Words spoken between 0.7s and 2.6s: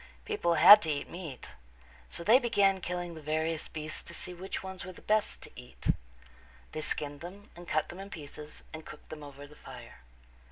to eat meat. So they